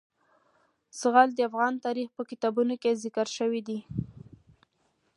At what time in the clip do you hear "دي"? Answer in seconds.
3.67-3.79